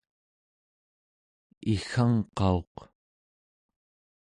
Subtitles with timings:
[1.73, 2.75] iggangqauq